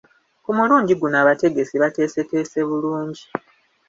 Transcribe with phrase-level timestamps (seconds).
[0.43, 3.23] Ku mulundi guno abategesi bateeseteese bulungi.